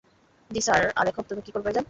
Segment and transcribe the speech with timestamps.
[0.51, 1.79] জ্বি, স্যার আর এখন তুমি কী করবে ভাইজান?